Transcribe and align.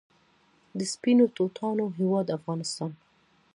د 0.77 0.79
سپینو 0.93 1.25
توتانو 1.37 1.83
هیواد 1.97 2.27
افغانستان. 2.37 2.91